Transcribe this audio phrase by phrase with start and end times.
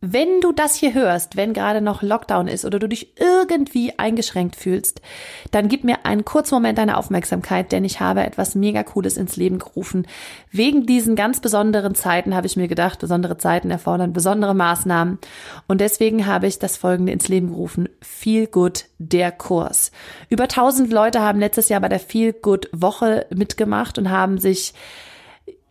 [0.00, 4.54] Wenn du das hier hörst, wenn gerade noch Lockdown ist oder du dich irgendwie eingeschränkt
[4.54, 5.02] fühlst,
[5.50, 9.34] dann gib mir einen kurzen Moment deine Aufmerksamkeit, denn ich habe etwas mega Cooles ins
[9.34, 10.06] Leben gerufen.
[10.52, 15.18] Wegen diesen ganz besonderen Zeiten habe ich mir gedacht, besondere Zeiten erfordern besondere Maßnahmen.
[15.66, 17.88] Und deswegen habe ich das folgende ins Leben gerufen.
[18.00, 19.90] Feel Good, der Kurs.
[20.28, 24.74] Über 1000 Leute haben letztes Jahr bei der Feel Good Woche mitgemacht und haben sich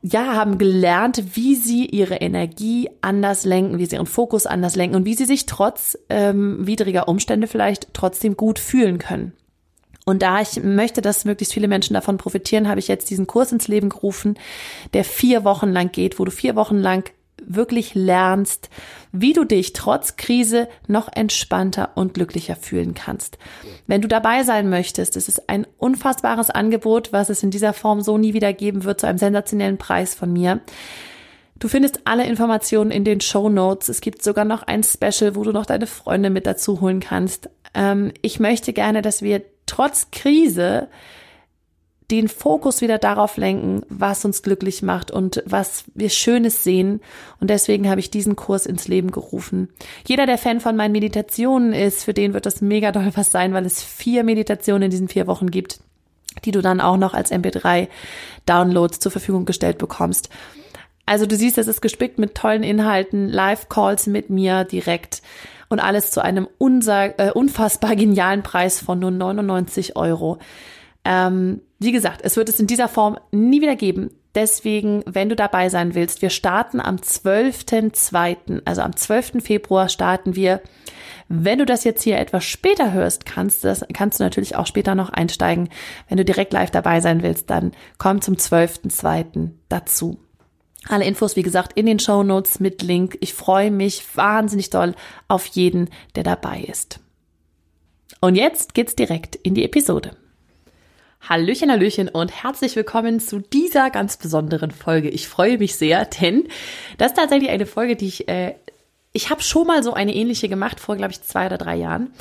[0.01, 4.95] ja, haben gelernt, wie sie ihre Energie anders lenken, wie sie ihren Fokus anders lenken
[4.95, 9.33] und wie sie sich trotz ähm, widriger Umstände vielleicht trotzdem gut fühlen können.
[10.05, 13.51] Und da ich möchte, dass möglichst viele Menschen davon profitieren, habe ich jetzt diesen Kurs
[13.51, 14.39] ins Leben gerufen,
[14.93, 17.11] der vier Wochen lang geht, wo du vier Wochen lang
[17.47, 18.69] wirklich lernst,
[19.11, 23.37] wie du dich trotz Krise noch entspannter und glücklicher fühlen kannst.
[23.87, 28.01] Wenn du dabei sein möchtest, es ist ein unfassbares Angebot, was es in dieser Form
[28.01, 30.61] so nie wieder geben wird, zu einem sensationellen Preis von mir.
[31.59, 33.89] Du findest alle Informationen in den Show Notes.
[33.89, 37.49] Es gibt sogar noch ein Special, wo du noch deine Freunde mit dazu holen kannst.
[37.73, 40.87] Ähm, ich möchte gerne, dass wir trotz Krise
[42.09, 47.01] den Fokus wieder darauf lenken, was uns glücklich macht und was wir Schönes sehen.
[47.41, 49.69] Und deswegen habe ich diesen Kurs ins Leben gerufen.
[50.07, 53.53] Jeder, der Fan von meinen Meditationen ist, für den wird das mega doll was sein,
[53.53, 55.81] weil es vier Meditationen in diesen vier Wochen gibt,
[56.45, 57.89] die du dann auch noch als MP3
[58.45, 60.29] Downloads zur Verfügung gestellt bekommst.
[61.05, 65.21] Also du siehst, es ist gespickt mit tollen Inhalten, Live-Calls mit mir direkt
[65.69, 70.37] und alles zu einem unsag, äh, unfassbar genialen Preis von nur 99 Euro.
[71.03, 74.09] Ähm, wie gesagt, es wird es in dieser Form nie wieder geben.
[74.33, 79.43] Deswegen, wenn du dabei sein willst, wir starten am 12.2., also am 12.
[79.43, 80.61] Februar starten wir.
[81.27, 84.95] Wenn du das jetzt hier etwas später hörst, kannst, das, kannst du natürlich auch später
[84.95, 85.69] noch einsteigen.
[86.07, 89.51] Wenn du direkt live dabei sein willst, dann komm zum 12.2.
[89.69, 90.19] dazu.
[90.87, 93.17] Alle Infos, wie gesagt, in den Show Notes mit Link.
[93.21, 94.95] Ich freue mich wahnsinnig doll
[95.27, 96.99] auf jeden, der dabei ist.
[98.21, 100.15] Und jetzt geht's direkt in die Episode.
[101.29, 105.09] Hallöchen, Hallöchen und herzlich willkommen zu dieser ganz besonderen Folge.
[105.09, 106.47] Ich freue mich sehr, denn
[106.97, 108.55] das ist tatsächlich eine Folge, die ich, äh,
[109.11, 112.13] ich habe schon mal so eine ähnliche gemacht, vor, glaube ich, zwei oder drei Jahren.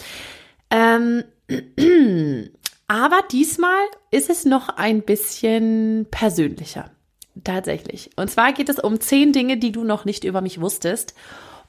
[0.70, 1.22] Ähm,
[2.88, 6.90] aber diesmal ist es noch ein bisschen persönlicher.
[7.44, 8.10] Tatsächlich.
[8.16, 11.14] Und zwar geht es um zehn Dinge, die du noch nicht über mich wusstest.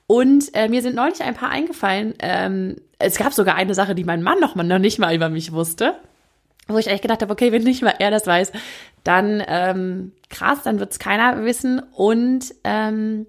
[0.07, 2.15] Und äh, mir sind neulich ein paar eingefallen.
[2.17, 5.51] Ähm, es gab sogar eine Sache, die mein Mann noch, noch nicht mal über mich
[5.51, 5.99] wusste
[6.67, 8.51] wo ich echt gedacht habe, okay, wenn nicht mal er das weiß,
[9.03, 11.81] dann ähm, krass, dann wird es keiner wissen.
[11.93, 13.25] Und ähm,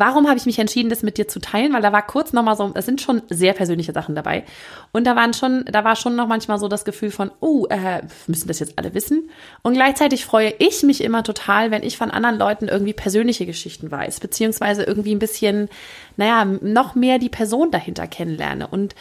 [0.00, 1.72] warum habe ich mich entschieden, das mit dir zu teilen?
[1.72, 4.44] Weil da war kurz nochmal so, es sind schon sehr persönliche Sachen dabei.
[4.92, 8.02] Und da waren schon, da war schon noch manchmal so das Gefühl von, oh, äh,
[8.26, 9.30] müssen das jetzt alle wissen?
[9.62, 13.90] Und gleichzeitig freue ich mich immer total, wenn ich von anderen Leuten irgendwie persönliche Geschichten
[13.90, 15.68] weiß, beziehungsweise irgendwie ein bisschen,
[16.16, 18.66] naja, noch mehr die Person dahinter kennenlerne.
[18.66, 18.94] Und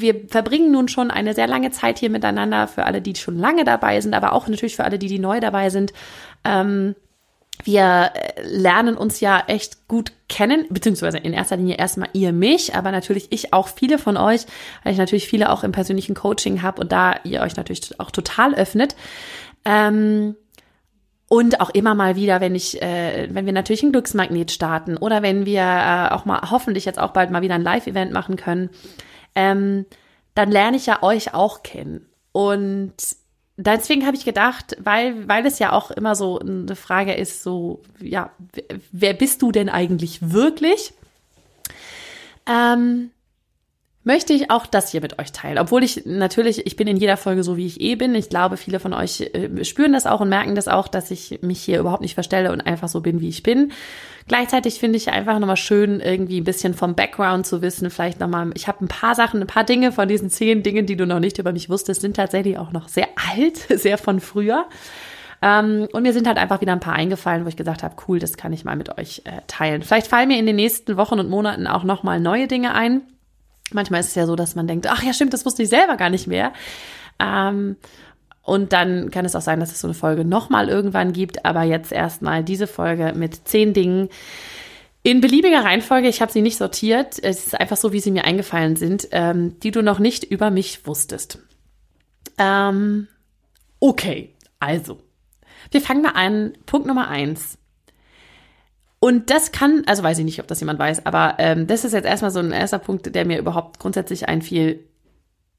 [0.00, 3.64] wir verbringen nun schon eine sehr lange Zeit hier miteinander, für alle, die schon lange
[3.64, 5.92] dabei sind, aber auch natürlich für alle, die, die neu dabei sind.
[6.44, 6.94] Ähm,
[7.62, 12.74] wir äh, lernen uns ja echt gut kennen, beziehungsweise in erster Linie erstmal ihr mich,
[12.74, 14.46] aber natürlich ich auch viele von euch,
[14.82, 18.10] weil ich natürlich viele auch im persönlichen Coaching habe und da ihr euch natürlich auch
[18.10, 18.96] total öffnet.
[19.64, 20.34] Ähm,
[21.28, 25.22] und auch immer mal wieder, wenn ich, äh, wenn wir natürlich ein Glücksmagnet starten oder
[25.22, 28.70] wenn wir äh, auch mal hoffentlich jetzt auch bald mal wieder ein Live-Event machen können,
[29.34, 29.86] ähm,
[30.34, 32.06] dann lerne ich ja euch auch kennen.
[32.32, 32.94] Und
[33.56, 37.82] deswegen habe ich gedacht, weil, weil es ja auch immer so eine Frage ist, so,
[38.00, 38.30] ja,
[38.90, 40.92] wer bist du denn eigentlich wirklich?
[42.46, 43.10] Ähm,
[44.04, 45.58] möchte ich auch das hier mit euch teilen.
[45.58, 48.14] Obwohl ich natürlich, ich bin in jeder Folge so, wie ich eh bin.
[48.14, 51.40] Ich glaube, viele von euch äh, spüren das auch und merken das auch, dass ich
[51.42, 53.72] mich hier überhaupt nicht verstelle und einfach so bin, wie ich bin.
[54.28, 57.90] Gleichzeitig finde ich einfach nochmal schön, irgendwie ein bisschen vom Background zu wissen.
[57.90, 60.96] Vielleicht nochmal, ich habe ein paar Sachen, ein paar Dinge von diesen zehn Dingen, die
[60.96, 64.66] du noch nicht über mich wusstest, sind tatsächlich auch noch sehr alt, sehr von früher.
[65.40, 68.18] Ähm, und mir sind halt einfach wieder ein paar eingefallen, wo ich gesagt habe, cool,
[68.18, 69.82] das kann ich mal mit euch äh, teilen.
[69.82, 73.02] Vielleicht fallen mir in den nächsten Wochen und Monaten auch nochmal neue Dinge ein.
[73.72, 75.96] Manchmal ist es ja so, dass man denkt, ach ja, stimmt, das wusste ich selber
[75.96, 76.52] gar nicht mehr.
[77.18, 77.76] Ähm,
[78.42, 81.44] und dann kann es auch sein, dass es so eine Folge nochmal irgendwann gibt.
[81.44, 84.10] Aber jetzt erstmal diese Folge mit zehn Dingen
[85.02, 86.08] in beliebiger Reihenfolge.
[86.08, 87.18] Ich habe sie nicht sortiert.
[87.22, 90.50] Es ist einfach so, wie sie mir eingefallen sind, ähm, die du noch nicht über
[90.50, 91.38] mich wusstest.
[92.38, 93.08] Ähm,
[93.86, 94.98] Okay, also,
[95.70, 96.54] wir fangen mal an.
[96.64, 97.58] Punkt Nummer eins.
[99.04, 101.92] Und das kann, also weiß ich nicht, ob das jemand weiß, aber ähm, das ist
[101.92, 104.82] jetzt erstmal so ein erster Punkt, der mir überhaupt grundsätzlich einfiel.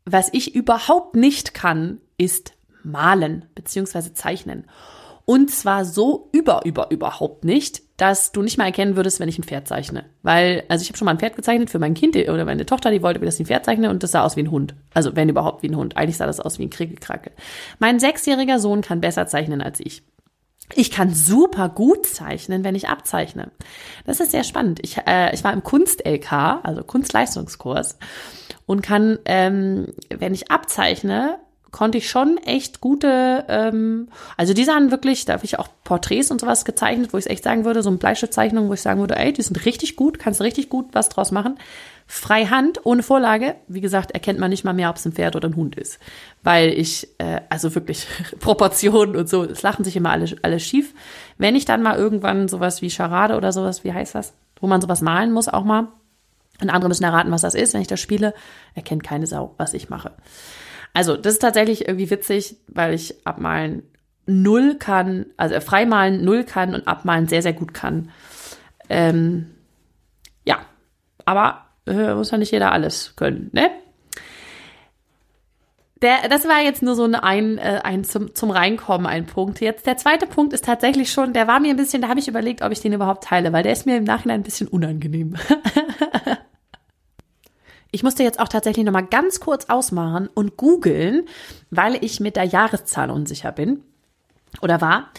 [0.04, 4.66] Was ich überhaupt nicht kann, ist malen beziehungsweise zeichnen.
[5.26, 9.38] Und zwar so über, über, überhaupt nicht, dass du nicht mal erkennen würdest, wenn ich
[9.38, 10.06] ein Pferd zeichne.
[10.24, 12.90] Weil, also ich habe schon mal ein Pferd gezeichnet für mein Kind oder meine Tochter,
[12.90, 14.74] die wollte, wie das ein Pferd zeichne und das sah aus wie ein Hund.
[14.96, 15.98] Also wenn überhaupt wie ein Hund.
[15.98, 17.32] Eigentlich sah das aus wie ein Kriegelkrackel.
[17.78, 20.02] Mein sechsjähriger Sohn kann besser zeichnen als ich.
[20.74, 23.52] Ich kann super gut zeichnen, wenn ich abzeichne.
[24.06, 24.80] Das ist sehr spannend.
[24.82, 26.32] Ich, äh, ich war im Kunst-LK,
[26.64, 27.98] also Kunstleistungskurs,
[28.66, 31.38] und kann, ähm, wenn ich abzeichne,
[31.72, 34.08] konnte ich schon echt gute, ähm,
[34.38, 37.44] also die sahen wirklich, da habe ich auch Porträts und sowas gezeichnet, wo ich echt
[37.44, 40.42] sagen würde, so eine Bleistiftzeichnung, wo ich sagen würde, ey, die sind richtig gut, kannst
[40.42, 41.58] richtig gut was draus machen.
[42.08, 45.50] Freihand, ohne Vorlage, wie gesagt, erkennt man nicht mal mehr, ob es ein Pferd oder
[45.50, 46.00] ein Hund ist.
[46.44, 48.08] Weil ich, äh, also wirklich
[48.40, 50.94] Proportionen und so, es lachen sich immer alle, alle schief.
[51.38, 54.82] Wenn ich dann mal irgendwann sowas wie Charade oder sowas, wie heißt das, wo man
[54.82, 55.88] sowas malen muss, auch mal,
[56.62, 58.34] und andere müssen erraten, was das ist, wenn ich das spiele,
[58.76, 60.12] erkennt keine Sau, was ich mache.
[60.94, 63.84] Also, das ist tatsächlich irgendwie witzig, weil ich abmalen
[64.28, 68.12] null kann, also freimalen null kann und abmalen sehr, sehr gut kann.
[68.90, 69.48] Ähm,
[70.46, 70.60] ja,
[71.26, 73.70] aber äh, muss ja nicht jeder alles können, ne?
[76.02, 79.62] Der, das war jetzt nur so ein, äh, ein zum, zum Reinkommen ein Punkt.
[79.62, 82.28] Jetzt der zweite Punkt ist tatsächlich schon, der war mir ein bisschen, da habe ich
[82.28, 85.36] überlegt, ob ich den überhaupt teile, weil der ist mir im Nachhinein ein bisschen unangenehm.
[87.96, 91.30] Ich musste jetzt auch tatsächlich noch mal ganz kurz ausmachen und googeln,
[91.72, 93.84] weil ich mit der Jahreszahl unsicher bin
[94.62, 95.12] oder war.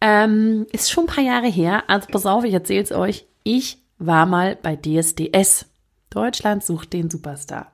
[0.00, 1.84] Ähm, ist schon ein paar Jahre her.
[1.88, 3.26] Also pass auf, ich erzähle es euch.
[3.42, 5.66] Ich war mal bei DSDS.
[6.10, 7.72] Deutschland sucht den Superstar.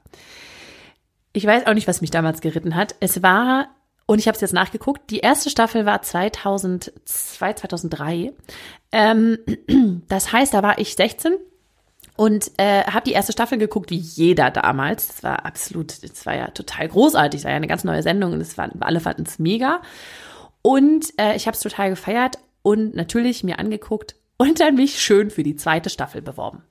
[1.33, 2.95] Ich weiß auch nicht, was mich damals geritten hat.
[3.01, 3.69] Es war,
[4.07, 8.33] und ich habe es jetzt nachgeguckt, die erste Staffel war 2002, 2003.
[8.93, 9.39] Ähm,
[10.09, 11.37] das heißt, da war ich 16
[12.17, 15.09] und äh, habe die erste Staffel geguckt, wie jeder damals.
[15.09, 17.41] Das war absolut, das war ja total großartig.
[17.41, 19.81] Das war ja eine ganz neue Sendung und es war, alle fanden es mega.
[20.61, 25.31] Und äh, ich habe es total gefeiert und natürlich mir angeguckt und dann mich schön
[25.31, 26.63] für die zweite Staffel beworben.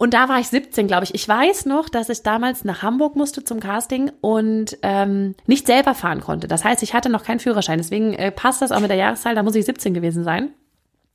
[0.00, 1.14] Und da war ich 17, glaube ich.
[1.14, 5.94] Ich weiß noch, dass ich damals nach Hamburg musste zum Casting und ähm, nicht selber
[5.94, 6.48] fahren konnte.
[6.48, 7.76] Das heißt, ich hatte noch keinen Führerschein.
[7.76, 9.34] Deswegen äh, passt das auch mit der Jahreszahl.
[9.34, 10.54] Da muss ich 17 gewesen sein.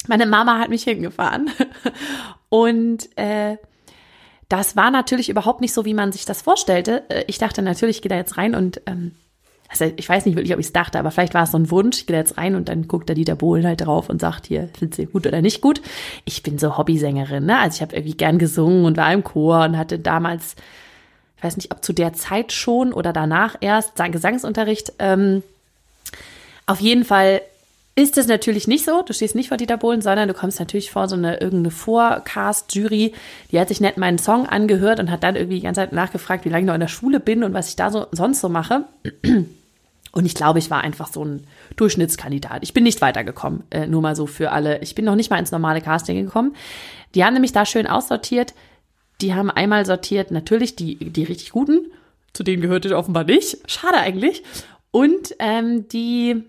[0.08, 1.50] Meine Mama hat mich hingefahren
[2.50, 3.58] und äh,
[4.50, 7.10] das war natürlich überhaupt nicht so, wie man sich das vorstellte.
[7.10, 9.16] Äh, ich dachte natürlich, ich gehe da jetzt rein und ähm,
[9.82, 11.72] also ich weiß nicht wirklich, ob ich es dachte, aber vielleicht war es so ein
[11.72, 12.00] Wunsch.
[12.00, 14.48] Ich gehe da jetzt rein und dann guckt der Dieter Bohlen halt drauf und sagt
[14.48, 15.82] hier, findest du gut oder nicht gut?
[16.26, 17.60] Ich bin so Hobbysängerin, ne?
[17.60, 20.56] Also ich habe irgendwie gern gesungen und war im Chor und hatte damals,
[21.38, 24.94] ich weiß nicht, ob zu der Zeit schon oder danach erst Gesangsunterricht.
[25.00, 25.44] Ähm,
[26.66, 27.42] auf jeden Fall
[27.96, 29.02] ist es natürlich nicht so.
[29.04, 33.14] Du stehst nicht vor Dieter Bohlen, sondern du kommst natürlich vor so eine irgendeine Vorcast-Jury.
[33.52, 36.44] Die hat sich nett meinen Song angehört und hat dann irgendwie die ganze Zeit nachgefragt,
[36.44, 38.50] wie lange ich noch in der Schule bin und was ich da so sonst so
[38.50, 38.84] mache.
[40.16, 41.46] Und ich glaube, ich war einfach so ein
[41.76, 42.64] Durchschnittskandidat.
[42.64, 44.80] Ich bin nicht weitergekommen, äh, nur mal so für alle.
[44.82, 46.56] Ich bin noch nicht mal ins normale Casting gekommen.
[47.14, 48.54] Die haben nämlich da schön aussortiert.
[49.20, 51.92] Die haben einmal sortiert, natürlich die, die richtig guten.
[52.32, 53.70] Zu denen gehörte ich offenbar nicht.
[53.70, 54.42] Schade eigentlich.
[54.92, 56.46] Und ähm, die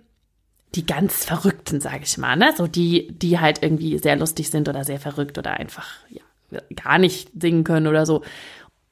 [0.77, 2.53] die ganz Verrückten, sage ich mal, ne?
[2.57, 6.99] So die, die halt irgendwie sehr lustig sind oder sehr verrückt oder einfach ja, gar
[6.99, 8.23] nicht singen können oder so.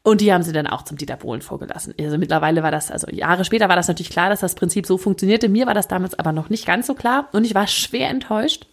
[0.06, 1.94] Und die haben sie dann auch zum Dieter Bohlen vorgelassen.
[1.98, 4.98] Also mittlerweile war das, also Jahre später war das natürlich klar, dass das Prinzip so
[4.98, 5.48] funktionierte.
[5.48, 8.66] Mir war das damals aber noch nicht ganz so klar und ich war schwer enttäuscht,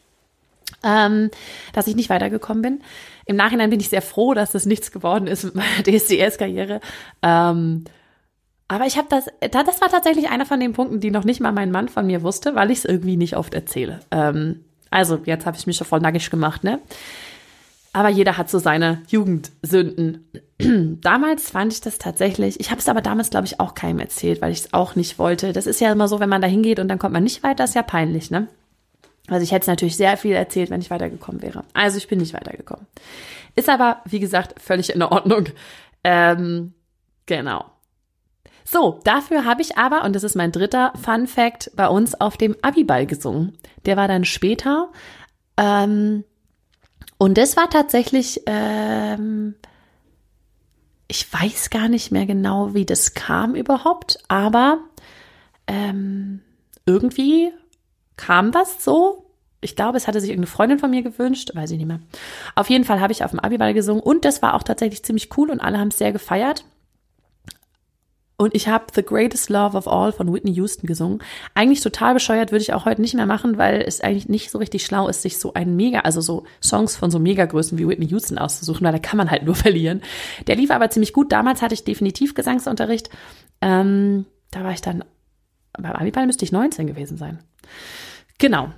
[0.84, 1.32] ähm,
[1.72, 2.82] dass ich nicht weitergekommen bin.
[3.26, 6.82] Im Nachhinein bin ich sehr froh, dass das nichts geworden ist mit meiner DSDS-Karriere.
[7.22, 7.86] Ähm,
[8.68, 11.54] aber ich habe das, das war tatsächlich einer von den Punkten, die noch nicht mal
[11.54, 14.02] mein Mann von mir wusste, weil ich es irgendwie nicht oft erzähle.
[14.12, 16.80] Ähm, also jetzt habe ich mich schon voll nackig gemacht, ne?
[17.94, 20.26] Aber jeder hat so seine Jugendsünden.
[21.01, 24.41] damals fand ich das tatsächlich, ich habe es aber damals, glaube ich, auch keinem erzählt,
[24.41, 25.53] weil ich es auch nicht wollte.
[25.53, 27.63] Das ist ja immer so, wenn man da hingeht und dann kommt man nicht weiter,
[27.63, 28.48] ist ja peinlich, ne?
[29.27, 31.63] Also ich hätte es natürlich sehr viel erzählt, wenn ich weitergekommen wäre.
[31.74, 32.88] Also ich bin nicht weitergekommen.
[33.56, 35.46] Ist aber, wie gesagt, völlig in Ordnung.
[36.03, 36.74] Ähm,
[37.25, 37.65] genau.
[38.63, 42.38] So, dafür habe ich aber, und das ist mein dritter Fun Fact, bei uns auf
[42.38, 43.58] dem Abiball gesungen.
[43.86, 44.91] Der war dann später.
[45.58, 46.24] Ähm,
[47.18, 49.56] und das war tatsächlich, ähm,
[51.12, 54.80] ich weiß gar nicht mehr genau, wie das kam überhaupt, aber
[55.68, 56.39] ähm,
[56.86, 57.51] irgendwie
[58.15, 59.25] kam das so.
[59.60, 62.00] Ich glaube, es hatte sich irgendeine Freundin von mir gewünscht, weiß ich nicht mehr.
[62.56, 65.36] Auf jeden Fall habe ich auf dem Abiball gesungen und das war auch tatsächlich ziemlich
[65.36, 66.63] cool und alle haben es sehr gefeiert.
[68.42, 71.20] Und ich habe The Greatest Love of All von Whitney Houston gesungen.
[71.54, 74.58] Eigentlich total bescheuert, würde ich auch heute nicht mehr machen, weil es eigentlich nicht so
[74.58, 78.08] richtig schlau ist, sich so einen Mega, also so Songs von so Megagrößen wie Whitney
[78.08, 80.02] Houston auszusuchen, weil da kann man halt nur verlieren.
[80.48, 81.32] Der lief aber ziemlich gut.
[81.32, 83.12] Damals hatte ich definitiv Gesangsunterricht.
[83.62, 85.04] Ähm, da war ich dann,
[85.74, 87.38] beim Abiball müsste ich 19 gewesen sein.
[88.40, 88.72] Genau.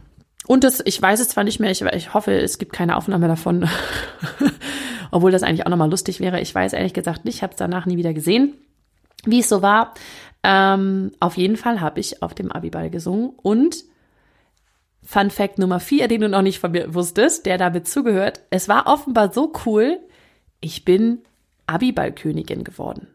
[0.45, 3.29] Und das, ich weiß es zwar nicht mehr, ich, ich hoffe, es gibt keine Aufnahme
[3.29, 3.69] davon,
[5.11, 6.41] obwohl das eigentlich auch nochmal lustig wäre.
[6.41, 8.55] Ich weiß ehrlich gesagt nicht, ich habe es danach nie wieder gesehen,
[9.25, 9.93] wie es so war.
[10.43, 13.85] Ähm, auf jeden Fall habe ich auf dem Abiball gesungen und
[15.05, 18.41] Fun Fact Nummer vier, den du noch nicht von mir wusstest, der damit zugehört.
[18.49, 19.99] Es war offenbar so cool,
[20.61, 21.19] ich bin
[21.67, 23.07] Abiballkönigin geworden.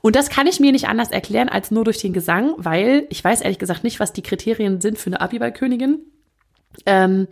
[0.00, 3.24] Und das kann ich mir nicht anders erklären als nur durch den Gesang, weil ich
[3.24, 6.00] weiß ehrlich gesagt nicht, was die Kriterien sind für eine Abiballkönigin.
[6.86, 7.26] Ähm,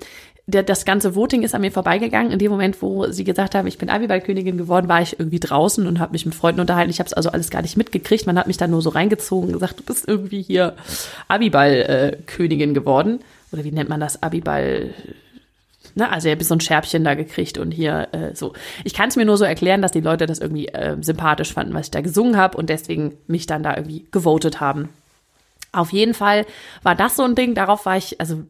[0.47, 2.33] der, das ganze Voting ist an mir vorbeigegangen.
[2.33, 5.87] In dem Moment, wo sie gesagt haben, ich bin Abiballkönigin geworden, war ich irgendwie draußen
[5.87, 6.91] und habe mich mit Freunden unterhalten.
[6.91, 8.27] Ich habe es also alles gar nicht mitgekriegt.
[8.27, 10.77] Man hat mich dann nur so reingezogen und gesagt, du bist irgendwie hier
[11.29, 13.21] Abiballkönigin geworden.
[13.53, 14.23] Oder wie nennt man das?
[14.23, 14.95] Abiball
[15.97, 16.11] Ne?
[16.11, 18.53] Also ich habe so ein Scherbchen da gekriegt und hier äh, so.
[18.85, 21.75] Ich kann es mir nur so erklären, dass die Leute das irgendwie äh, sympathisch fanden,
[21.75, 24.91] was ich da gesungen habe und deswegen mich dann da irgendwie gewotet haben.
[25.73, 26.45] Auf jeden Fall
[26.83, 28.43] war das so ein Ding, darauf war ich, also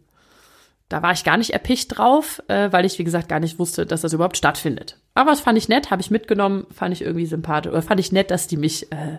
[0.89, 3.87] da war ich gar nicht erpicht drauf, äh, weil ich, wie gesagt, gar nicht wusste,
[3.87, 4.99] dass das überhaupt stattfindet.
[5.15, 7.73] Aber das fand ich nett, habe ich mitgenommen, fand ich irgendwie sympathisch.
[7.73, 9.19] Oder fand ich nett, dass die mich, äh,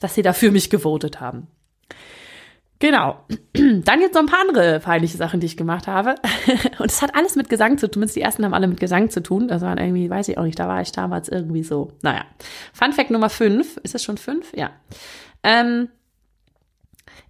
[0.00, 1.46] dass sie dafür mich gewotet haben.
[2.78, 3.24] Genau.
[3.54, 6.14] Dann jetzt noch ein paar andere peinliche Sachen, die ich gemacht habe.
[6.78, 7.94] Und es hat alles mit Gesang zu tun.
[7.94, 9.48] Zumindest die ersten haben alle mit Gesang zu tun.
[9.48, 11.92] Das waren irgendwie, weiß ich auch nicht, da war ich damals irgendwie so.
[12.02, 12.24] Naja.
[12.72, 13.78] Fun Fact Nummer 5.
[13.78, 14.52] Ist es schon 5?
[14.54, 14.70] Ja.
[15.42, 15.88] Ähm,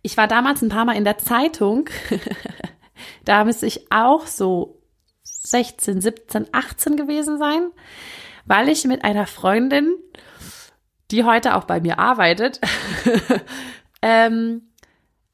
[0.02, 1.88] ich war damals ein paar Mal in der Zeitung.
[3.24, 4.82] da müsste ich auch so
[5.22, 7.70] 16, 17, 18 gewesen sein,
[8.44, 9.94] weil ich mit einer Freundin,
[11.10, 12.60] die heute auch bei mir arbeitet,
[14.02, 14.62] ähm,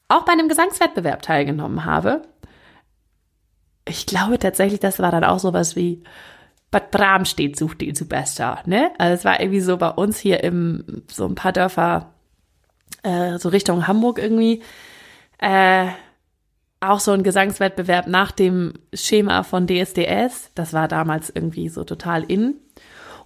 [0.08, 2.22] auch bei einem Gesangswettbewerb teilgenommen habe.
[3.86, 6.02] Ich glaube tatsächlich, das war dann auch sowas wie
[6.70, 8.90] Bad Bramstedt sucht den Superstar, ne?
[8.98, 12.14] Also es war irgendwie so bei uns hier im, so ein paar Dörfer,
[13.04, 14.62] äh, so Richtung Hamburg irgendwie,
[15.38, 15.86] äh,
[16.90, 20.50] auch so ein Gesangswettbewerb nach dem Schema von DSDS.
[20.54, 22.54] Das war damals irgendwie so total in.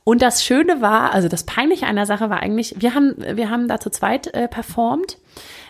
[0.04, 3.68] Und das Schöne war, also das Peinliche einer Sache war eigentlich, wir haben, wir haben
[3.68, 5.18] da zu zweit äh, performt.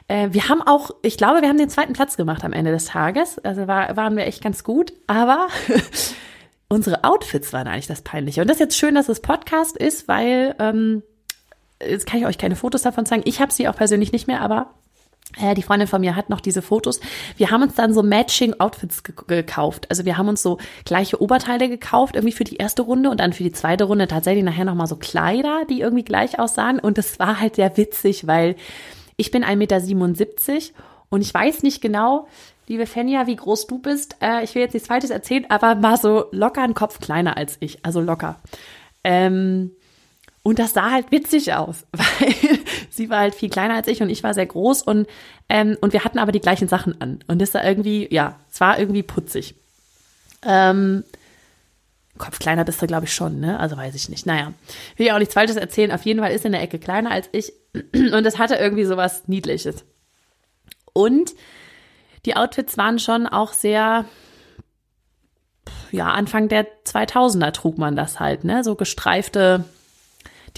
[0.07, 2.85] Äh, wir haben auch, ich glaube, wir haben den zweiten Platz gemacht am Ende des
[2.85, 3.39] Tages.
[3.41, 4.93] Also war, waren wir echt ganz gut.
[5.07, 5.49] Aber
[6.69, 8.41] unsere Outfits waren eigentlich das Peinliche.
[8.41, 11.03] Und das ist jetzt schön, dass es Podcast ist, weil ähm,
[11.81, 13.23] jetzt kann ich euch keine Fotos davon zeigen.
[13.25, 14.75] Ich habe sie auch persönlich nicht mehr, aber
[15.55, 17.01] die Freundin von mir hat noch diese Fotos.
[17.37, 19.87] Wir haben uns dann so Matching Outfits ge gekauft.
[19.91, 23.33] Also wir haben uns so gleiche Oberteile gekauft, irgendwie für die erste Runde und dann
[23.33, 26.81] für die zweite Runde tatsächlich nachher nochmal so Kleider, die irgendwie gleich aussahen.
[26.81, 28.57] Und das war halt sehr witzig, weil
[29.17, 30.61] ich bin 1,77 Meter
[31.11, 32.27] und ich weiß nicht genau,
[32.67, 34.17] liebe Fenja, wie groß du bist.
[34.21, 37.57] Äh, ich will jetzt nichts Falsches erzählen, aber war so locker ein Kopf kleiner als
[37.61, 38.37] ich, also locker.
[39.05, 39.73] Ähm,
[40.49, 44.09] und das sah halt witzig aus, weil sie war halt viel kleiner als ich und
[44.09, 45.07] ich war sehr groß und,
[45.51, 47.23] ähm, und wir hatten aber die gleichen Sachen an.
[47.27, 49.57] Und das war irgendwie, ja, es war irgendwie putzig.
[50.43, 51.05] Ähm,
[52.17, 53.61] Kopf kleiner bist du, glaube ich, schon, ne?
[53.61, 54.25] Also weiß ich nicht.
[54.25, 54.55] Naja,
[54.97, 55.93] will ich auch nichts Falsches erzählen.
[55.93, 57.53] Auf jeden Fall ist in der Ecke kleiner als ich.
[57.93, 59.85] Und es hatte irgendwie sowas Niedliches.
[60.95, 61.35] Und
[62.25, 64.07] die Outfits waren schon auch sehr,
[65.91, 68.65] ja, Anfang der 2000er trug man das halt, ne?
[68.65, 69.67] So gestreifte,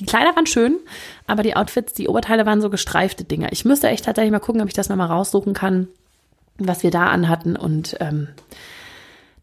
[0.00, 0.78] die Kleider waren schön,
[1.26, 3.52] aber die Outfits, die Oberteile waren so gestreifte Dinger.
[3.52, 5.88] Ich müsste echt tatsächlich mal gucken, ob ich das nochmal raussuchen kann,
[6.59, 8.28] was wir da anhatten und, ähm,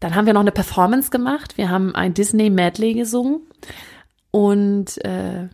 [0.00, 1.56] dann haben wir noch eine Performance gemacht.
[1.56, 3.40] Wir haben ein Disney Medley gesungen
[4.30, 5.48] und äh,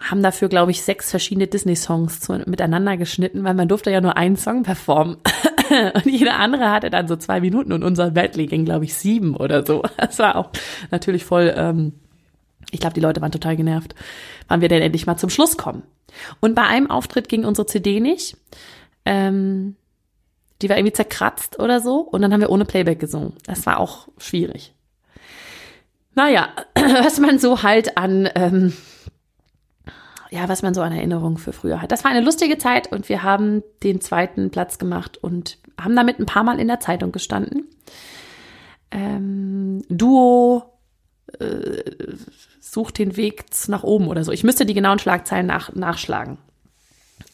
[0.00, 4.36] haben dafür, glaube ich, sechs verschiedene Disney-Songs miteinander geschnitten, weil man durfte ja nur einen
[4.36, 5.16] Song performen.
[5.94, 9.36] und jeder andere hatte dann so zwei Minuten und unser Medley ging, glaube ich, sieben
[9.36, 9.82] oder so.
[9.96, 10.50] Das war auch
[10.90, 11.94] natürlich voll, ähm,
[12.70, 13.94] ich glaube, die Leute waren total genervt,
[14.48, 15.82] wann wir denn endlich mal zum Schluss kommen.
[16.40, 18.36] Und bei einem Auftritt ging unsere CD nicht.
[19.04, 19.76] Ähm,
[20.62, 22.00] die war irgendwie zerkratzt oder so.
[22.00, 23.34] Und dann haben wir ohne Playback gesungen.
[23.44, 24.74] Das war auch schwierig.
[26.14, 28.72] Naja, was man so halt an, ähm,
[30.30, 31.92] ja, was man so an Erinnerungen für früher hat.
[31.92, 36.18] Das war eine lustige Zeit und wir haben den zweiten Platz gemacht und haben damit
[36.18, 37.66] ein paar Mal in der Zeitung gestanden.
[38.90, 40.78] Ähm, Duo
[41.38, 41.82] äh,
[42.72, 44.32] sucht den Weg nach oben oder so.
[44.32, 46.38] Ich müsste die genauen Schlagzeilen nach, nachschlagen.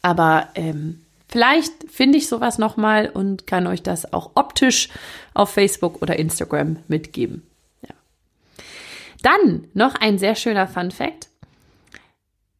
[0.02, 1.00] Aber ähm,
[1.32, 4.90] Vielleicht finde ich sowas nochmal und kann euch das auch optisch
[5.32, 7.42] auf Facebook oder Instagram mitgeben.
[7.80, 7.94] Ja.
[9.22, 11.30] Dann noch ein sehr schöner Fun Fact.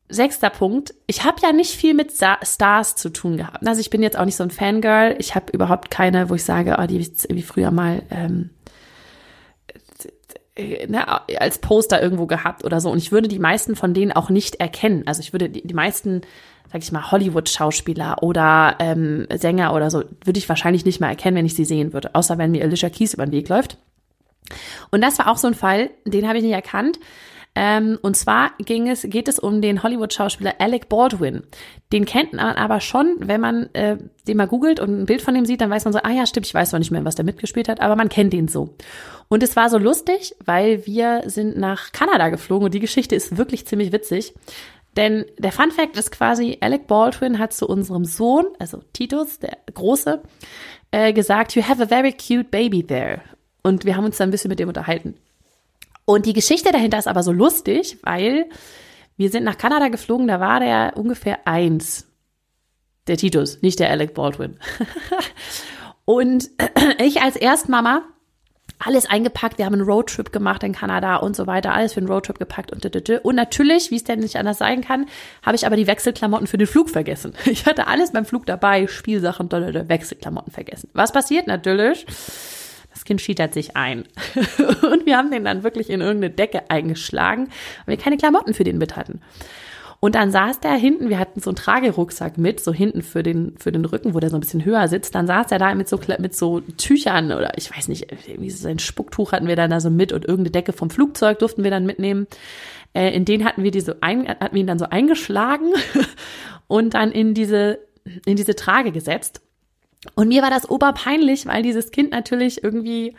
[0.08, 0.94] sechster Punkt.
[1.06, 3.66] Ich habe ja nicht viel mit Stars zu tun gehabt.
[3.66, 5.16] Also ich bin jetzt auch nicht so ein Fangirl.
[5.18, 8.48] Ich habe überhaupt keine, wo ich sage, oh, die ich irgendwie früher mal ähm,
[10.58, 11.06] ne,
[11.38, 12.90] als Poster irgendwo gehabt oder so.
[12.90, 15.04] Und ich würde die meisten von denen auch nicht erkennen.
[15.06, 16.22] Also ich würde die, die meisten,
[16.70, 21.36] sag ich mal, Hollywood-Schauspieler oder ähm, Sänger oder so, würde ich wahrscheinlich nicht mal erkennen,
[21.36, 22.14] wenn ich sie sehen würde.
[22.14, 23.78] Außer wenn mir Alicia Keys über den Weg läuft.
[24.90, 26.98] Und das war auch so ein Fall, den habe ich nicht erkannt.
[27.54, 31.42] Ähm, und zwar ging es, geht es um den Hollywood-Schauspieler Alec Baldwin.
[31.92, 35.34] Den kennt man aber schon, wenn man äh, den mal googelt und ein Bild von
[35.34, 37.14] dem sieht, dann weiß man so, ah ja, stimmt, ich weiß zwar nicht mehr, was
[37.14, 38.74] der mitgespielt hat, aber man kennt den so.
[39.28, 43.36] Und es war so lustig, weil wir sind nach Kanada geflogen und die Geschichte ist
[43.36, 44.32] wirklich ziemlich witzig.
[44.96, 49.58] Denn der Fun Fact ist quasi, Alec Baldwin hat zu unserem Sohn, also Titus, der
[49.72, 50.22] Große,
[50.90, 53.22] äh, gesagt, you have a very cute baby there.
[53.62, 55.16] Und wir haben uns dann ein bisschen mit dem unterhalten.
[56.04, 58.46] Und die Geschichte dahinter ist aber so lustig, weil
[59.16, 62.08] wir sind nach Kanada geflogen, da war der ungefähr eins.
[63.06, 64.58] Der Titus, nicht der Alec Baldwin.
[66.04, 66.48] und
[66.98, 68.02] ich als Erstmama
[68.84, 69.58] alles eingepackt.
[69.58, 71.72] Wir haben einen Roadtrip gemacht in Kanada und so weiter.
[71.72, 72.82] Alles für einen Roadtrip gepackt und
[73.22, 75.06] und natürlich, wie es denn nicht anders sein kann,
[75.44, 77.34] habe ich aber die Wechselklamotten für den Flug vergessen.
[77.52, 80.90] Ich hatte alles beim Flug dabei, Spielsachen, Wechselklamotten vergessen.
[80.94, 82.06] Was passiert natürlich?
[82.92, 84.04] Das Kind schiedert sich ein.
[84.92, 87.48] und wir haben den dann wirklich in irgendeine Decke eingeschlagen,
[87.86, 89.20] weil wir keine Klamotten für den mit hatten.
[90.04, 93.54] Und dann saß der hinten, wir hatten so einen Tragerucksack mit, so hinten für den,
[93.56, 95.14] für den Rücken, wo der so ein bisschen höher sitzt.
[95.14, 98.66] Dann saß er da mit so, mit so Tüchern oder ich weiß nicht, irgendwie so
[98.66, 101.70] ein Spucktuch hatten wir dann da so mit und irgendeine Decke vom Flugzeug durften wir
[101.70, 102.26] dann mitnehmen.
[102.94, 105.72] Äh, in den hatten wir diese ein, hatten wir ihn dann so eingeschlagen
[106.66, 107.78] und dann in diese,
[108.26, 109.40] in diese Trage gesetzt.
[110.14, 113.14] Und mir war das oberpeinlich, weil dieses Kind natürlich irgendwie,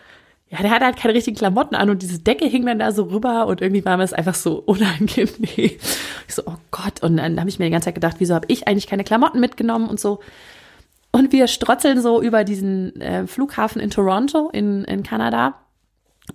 [0.49, 3.03] ja, der hatte halt keine richtigen Klamotten an und diese Decke hing dann da so
[3.03, 5.29] rüber und irgendwie war mir das einfach so unangenehm.
[6.27, 7.01] Ich so, oh Gott.
[7.01, 9.39] Und dann habe ich mir die ganze Zeit gedacht, wieso habe ich eigentlich keine Klamotten
[9.39, 10.19] mitgenommen und so.
[11.11, 15.55] Und wir strotzeln so über diesen äh, Flughafen in Toronto in, in Kanada.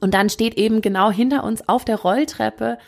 [0.00, 2.78] Und dann steht eben genau hinter uns auf der Rolltreppe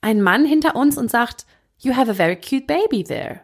[0.00, 1.46] ein Mann hinter uns und sagt,
[1.78, 3.40] You have a very cute baby there.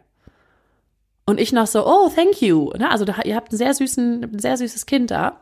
[1.25, 2.71] Und ich noch so, oh, thank you.
[2.77, 2.89] Ne?
[2.89, 5.39] Also da, ihr habt einen sehr süßen, ein sehr süßes Kind da.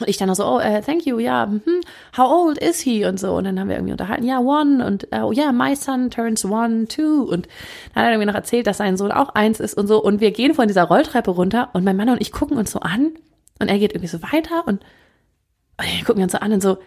[0.00, 1.80] Und ich dann noch so, oh, uh, thank you, ja, yeah, mm,
[2.16, 3.04] how old is he?
[3.04, 3.34] Und so.
[3.34, 4.84] Und dann haben wir irgendwie unterhalten, ja, one.
[4.84, 7.22] Und oh yeah, my son turns one, two.
[7.22, 7.48] Und
[7.94, 10.02] dann hat er irgendwie noch erzählt, dass sein Sohn auch eins ist und so.
[10.02, 12.80] Und wir gehen von dieser Rolltreppe runter und mein Mann und ich gucken uns so
[12.80, 13.12] an.
[13.58, 14.84] Und er geht irgendwie so weiter und,
[15.78, 16.78] und wir gucken uns so an und so,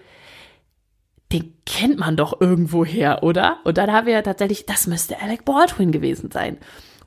[1.33, 3.57] den kennt man doch irgendwo her, oder?
[3.63, 6.57] Und dann haben wir tatsächlich, das müsste Alec Baldwin gewesen sein.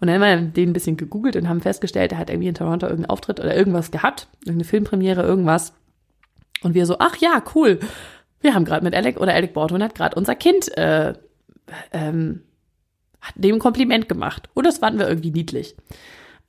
[0.05, 2.55] Und dann haben wir den ein bisschen gegoogelt und haben festgestellt, er hat irgendwie in
[2.55, 5.73] Toronto irgendeinen Auftritt oder irgendwas gehabt, irgendeine Filmpremiere, irgendwas.
[6.63, 7.81] Und wir so, ach ja, cool.
[8.43, 11.15] Wir haben gerade mit Alec oder Alec Baldwin hat gerade unser Kind äh,
[11.91, 12.43] ähm,
[13.23, 14.51] hat dem ein Kompliment gemacht.
[14.53, 15.75] Und das fanden wir irgendwie niedlich.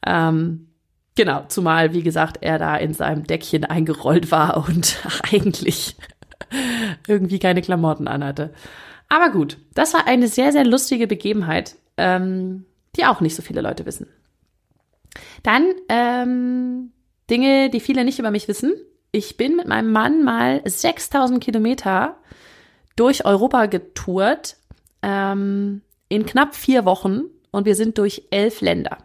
[0.06, 0.68] Ähm,
[1.15, 4.98] genau, zumal, wie gesagt, er da in seinem Deckchen eingerollt war und
[5.32, 5.96] eigentlich
[7.08, 8.54] irgendwie keine Klamotten anhatte.
[9.08, 11.78] Aber gut, das war eine sehr, sehr lustige Begebenheit.
[11.96, 12.65] Ähm,
[12.96, 14.08] die auch nicht so viele Leute wissen.
[15.44, 16.92] Dann ähm,
[17.30, 18.74] Dinge, die viele nicht über mich wissen.
[19.12, 22.18] Ich bin mit meinem Mann mal 6000 Kilometer
[22.96, 24.58] durch Europa getourt
[25.02, 28.98] ähm, in knapp vier Wochen und wir sind durch elf Länder.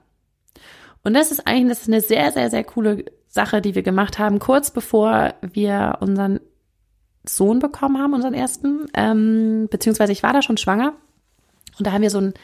[1.02, 4.18] Und das ist eigentlich das ist eine sehr, sehr, sehr coole Sache, die wir gemacht
[4.18, 6.40] haben, kurz bevor wir unseren
[7.24, 8.86] Sohn bekommen haben, unseren ersten.
[8.94, 10.94] Ähm, beziehungsweise ich war da schon schwanger.
[11.78, 12.34] Und da haben wir so ein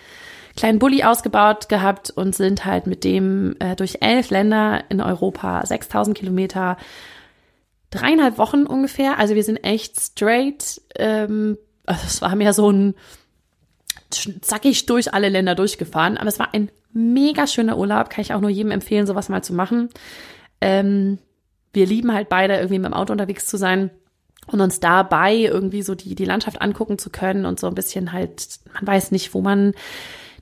[0.56, 5.64] kleinen Bulli ausgebaut gehabt und sind halt mit dem äh, durch elf Länder in Europa,
[5.64, 6.76] 6000 Kilometer,
[7.90, 9.18] dreieinhalb Wochen ungefähr.
[9.18, 10.80] Also wir sind echt straight.
[10.96, 12.94] Ähm, also es war mir so ein
[14.40, 16.16] zackig durch alle Länder durchgefahren.
[16.16, 18.10] Aber es war ein mega schöner Urlaub.
[18.10, 19.90] Kann ich auch nur jedem empfehlen, sowas mal zu machen.
[20.60, 21.18] Ähm,
[21.72, 23.90] wir lieben halt beide irgendwie mit dem Auto unterwegs zu sein
[24.46, 28.12] und uns dabei irgendwie so die, die Landschaft angucken zu können und so ein bisschen
[28.12, 29.74] halt, man weiß nicht, wo man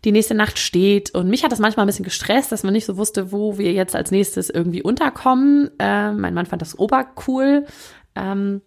[0.04, 1.14] die nächste Nacht steht.
[1.14, 3.72] Und mich hat das manchmal ein bisschen gestresst, dass man nicht so wusste, wo wir
[3.72, 5.70] jetzt als nächstes irgendwie unterkommen.
[5.78, 7.66] Ähm, mein Mann fand das obercool.
[8.14, 8.60] Ähm,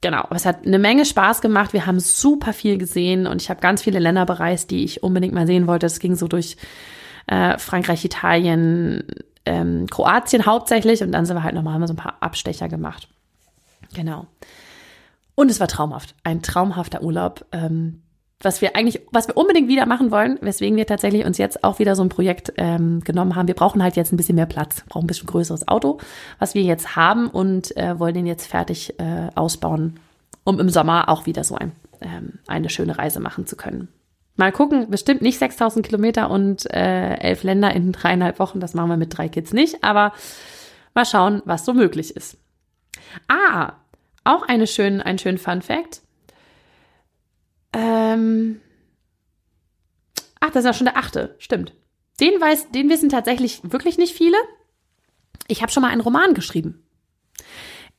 [0.00, 1.72] genau, es hat eine Menge Spaß gemacht.
[1.72, 5.34] Wir haben super viel gesehen und ich habe ganz viele Länder bereist, die ich unbedingt
[5.34, 5.86] mal sehen wollte.
[5.86, 6.56] Es ging so durch
[7.26, 9.04] äh, Frankreich, Italien,
[9.44, 13.08] ähm, Kroatien hauptsächlich und dann sind wir halt nochmal so ein paar Abstecher gemacht.
[13.94, 14.26] Genau.
[15.34, 16.14] Und es war traumhaft.
[16.24, 17.46] Ein traumhafter Urlaub.
[17.52, 18.02] Ähm,
[18.44, 21.78] was wir eigentlich, was wir unbedingt wieder machen wollen, weswegen wir tatsächlich uns jetzt auch
[21.78, 23.48] wieder so ein Projekt ähm, genommen haben.
[23.48, 25.98] Wir brauchen halt jetzt ein bisschen mehr Platz, brauchen ein bisschen größeres Auto,
[26.38, 30.00] was wir jetzt haben und äh, wollen den jetzt fertig äh, ausbauen,
[30.44, 33.88] um im Sommer auch wieder so ein, ähm, eine schöne Reise machen zu können.
[34.36, 38.60] Mal gucken, bestimmt nicht 6000 Kilometer und äh, elf Länder in dreieinhalb Wochen.
[38.60, 40.12] Das machen wir mit drei Kids nicht, aber
[40.94, 42.38] mal schauen, was so möglich ist.
[43.28, 43.74] Ah,
[44.24, 46.00] auch eine schön, ein schönen Fun Fact.
[47.72, 48.60] Ähm,
[50.40, 51.74] ach, das ist ja schon der achte, stimmt.
[52.20, 54.36] Den weiß, den wissen tatsächlich wirklich nicht viele.
[55.48, 56.86] Ich habe schon mal einen Roman geschrieben.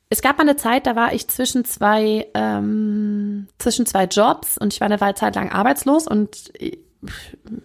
[0.10, 4.72] Es gab mal eine Zeit, da war ich zwischen zwei, ähm, zwischen zwei Jobs und
[4.72, 6.54] ich war eine Zeit lang arbeitslos und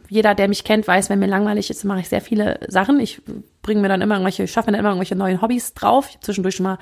[0.09, 3.01] jeder, der mich kennt, weiß, wenn mir langweilig ist, mache ich sehr viele Sachen.
[3.01, 3.21] Ich
[3.63, 6.07] bringe mir dann immer irgendwelche, ich schaffe mir dann immer irgendwelche neuen Hobbys drauf.
[6.09, 6.79] Ich habe zwischendurch schon mal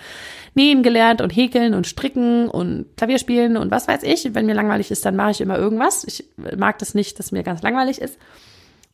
[0.54, 4.34] nähen gelernt und häkeln und stricken und Klavier spielen und was weiß ich.
[4.34, 6.04] Wenn mir langweilig ist, dann mache ich immer irgendwas.
[6.04, 6.24] Ich
[6.56, 8.18] mag das nicht, dass mir ganz langweilig ist.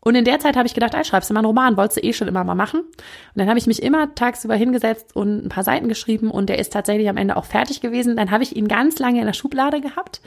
[0.05, 2.03] Und in der Zeit habe ich gedacht, ey, schreibst du mal einen Roman, wolltest du
[2.03, 2.81] eh schon immer mal machen.
[2.81, 2.97] Und
[3.37, 6.73] dann habe ich mich immer tagsüber hingesetzt und ein paar Seiten geschrieben und der ist
[6.73, 8.17] tatsächlich am Ende auch fertig gewesen.
[8.17, 10.21] Dann habe ich ihn ganz lange in der Schublade gehabt.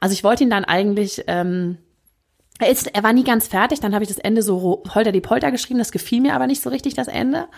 [0.00, 1.78] Also ich wollte ihn dann eigentlich, ähm,
[2.58, 5.20] er, ist, er war nie ganz fertig, dann habe ich das Ende so holter die
[5.20, 7.48] Polter geschrieben, das gefiel mir aber nicht so richtig, das Ende.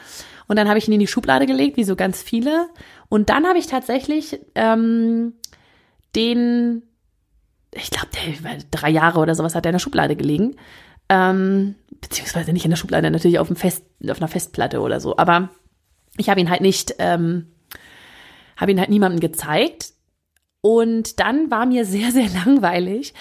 [0.49, 2.69] Und dann habe ich ihn in die Schublade gelegt, wie so ganz viele.
[3.09, 5.35] Und dann habe ich tatsächlich ähm,
[6.17, 6.83] den,
[7.73, 10.57] ich glaube, der drei Jahre oder sowas hat er in der Schublade gelegen.
[11.09, 15.17] Ähm, beziehungsweise nicht in der Schublade, natürlich auf, dem Fest, auf einer Festplatte oder so.
[15.17, 15.51] Aber
[16.17, 17.53] ich habe ihn halt nicht, ähm,
[18.57, 19.93] habe ihn halt niemandem gezeigt.
[20.61, 23.15] Und dann war mir sehr, sehr langweilig,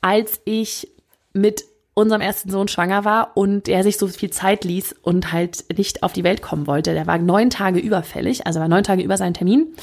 [0.00, 0.88] als ich
[1.32, 1.64] mit
[1.94, 6.02] unserem ersten Sohn schwanger war und er sich so viel Zeit ließ und halt nicht
[6.02, 6.94] auf die Welt kommen wollte.
[6.94, 9.74] Der war neun Tage überfällig, also war neun Tage über seinen Termin.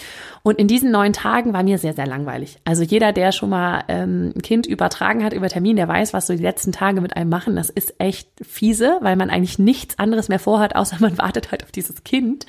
[0.41, 2.59] Und in diesen neun Tagen war mir sehr, sehr langweilig.
[2.63, 6.27] Also jeder, der schon mal ähm, ein Kind übertragen hat über Termin, der weiß, was
[6.27, 7.55] so die letzten Tage mit einem machen.
[7.55, 11.63] Das ist echt fiese, weil man eigentlich nichts anderes mehr vorhat, außer man wartet halt
[11.63, 12.45] auf dieses Kind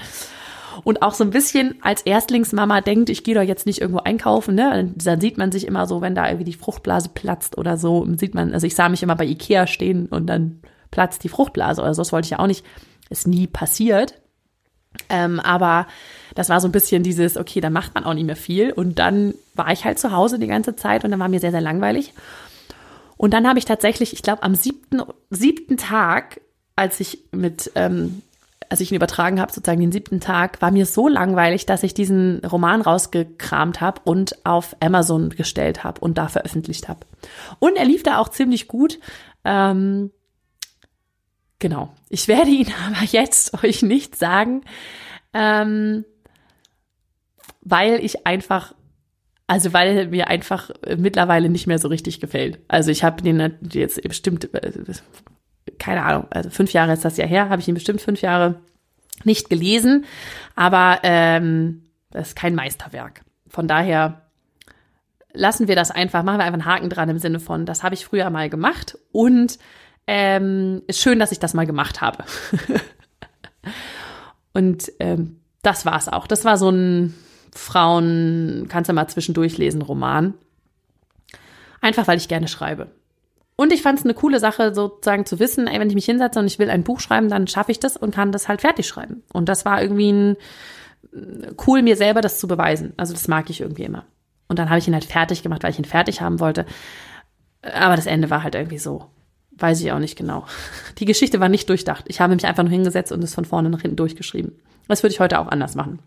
[0.85, 4.55] und auch so ein bisschen als Erstlingsmama denkt, ich gehe doch jetzt nicht irgendwo einkaufen,
[4.55, 4.93] ne?
[4.97, 8.35] Dann sieht man sich immer so, wenn da irgendwie die Fruchtblase platzt oder so, sieht
[8.35, 10.61] man, also ich sah mich immer bei Ikea stehen und dann
[10.91, 12.65] platzt die Fruchtblase oder so, das wollte ich ja auch nicht,
[13.11, 14.15] ist nie passiert.
[15.09, 15.87] Ähm, aber
[16.35, 18.73] das war so ein bisschen dieses, okay, dann macht man auch nicht mehr viel.
[18.73, 21.51] Und dann war ich halt zu Hause die ganze Zeit und dann war mir sehr,
[21.51, 22.15] sehr langweilig.
[23.17, 26.41] Und dann habe ich tatsächlich, ich glaube, am siebten, siebten Tag,
[26.77, 28.23] als ich mit ähm,
[28.69, 31.95] als ich ihn übertragen habe, sozusagen den siebten Tag, war mir so langweilig, dass ich
[31.95, 37.01] diesen Roman rausgekramt habe und auf Amazon gestellt habe und da veröffentlicht habe.
[37.59, 38.99] Und er lief da auch ziemlich gut.
[39.45, 40.11] Ähm,
[41.59, 41.95] genau.
[42.09, 44.63] Ich werde ihn aber jetzt euch nicht sagen,
[45.33, 46.05] ähm,
[47.63, 48.75] weil ich einfach
[49.51, 52.61] also weil mir einfach mittlerweile nicht mehr so richtig gefällt.
[52.69, 54.73] Also ich habe den jetzt bestimmt äh,
[55.79, 58.61] keine Ahnung, also fünf Jahre ist das ja her, habe ich ihn bestimmt fünf Jahre
[59.25, 60.05] nicht gelesen,
[60.55, 63.23] aber ähm, das ist kein Meisterwerk.
[63.49, 64.23] Von daher
[65.33, 67.95] lassen wir das einfach, machen wir einfach einen Haken dran im Sinne von, das habe
[67.95, 69.59] ich früher mal gemacht und
[70.07, 72.25] ähm, ist schön, dass ich das mal gemacht habe.
[74.55, 76.27] und ähm, das war's auch.
[76.27, 77.15] Das war so ein
[77.55, 80.35] Frauen, kannst du mal zwischendurch lesen, Roman.
[81.81, 82.89] Einfach weil ich gerne schreibe.
[83.61, 86.39] Und ich fand es eine coole Sache, sozusagen zu wissen, ey, wenn ich mich hinsetze
[86.39, 88.87] und ich will ein Buch schreiben, dann schaffe ich das und kann das halt fertig
[88.87, 89.25] schreiben.
[89.33, 90.37] Und das war irgendwie ein,
[91.13, 92.93] äh, cool, mir selber das zu beweisen.
[92.97, 94.05] Also das mag ich irgendwie immer.
[94.47, 96.67] Und dann habe ich ihn halt fertig gemacht, weil ich ihn fertig haben wollte.
[97.63, 99.07] Aber das Ende war halt irgendwie so.
[99.51, 100.47] Weiß ich auch nicht genau.
[100.99, 102.05] Die Geschichte war nicht durchdacht.
[102.07, 104.57] Ich habe mich einfach nur hingesetzt und es von vorne nach hinten durchgeschrieben.
[104.87, 105.99] Das würde ich heute auch anders machen.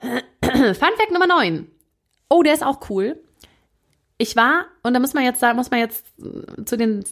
[0.00, 1.66] Fun Fact Nummer 9.
[2.30, 3.18] Oh, der ist auch cool
[4.18, 6.06] ich war, und da muss man jetzt sagen, muss man jetzt
[6.64, 7.04] zu den,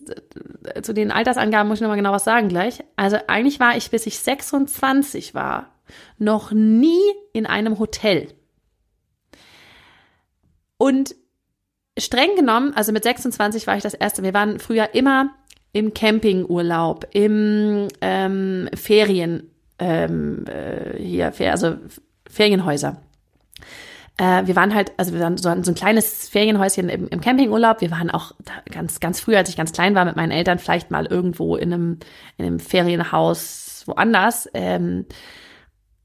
[0.83, 2.83] zu den Altersangaben muss ich nochmal genau was sagen gleich.
[2.97, 5.71] Also eigentlich war ich, bis ich 26 war,
[6.19, 8.29] noch nie in einem Hotel.
[10.79, 11.15] Und
[11.99, 15.31] streng genommen, also mit 26 war ich das erste, wir waren früher immer
[15.73, 21.77] im Campingurlaub, im ähm, Ferien, ähm, äh, hier, also
[22.29, 23.03] Ferienhäuser.
[24.17, 27.81] Äh, wir waren halt, also wir waren so, so ein kleines Ferienhäuschen im, im Campingurlaub.
[27.81, 28.33] Wir waren auch
[28.71, 31.73] ganz, ganz früh, als ich ganz klein war, mit meinen Eltern vielleicht mal irgendwo in
[31.73, 31.99] einem,
[32.37, 34.49] in einem Ferienhaus woanders.
[34.55, 35.07] Ähm,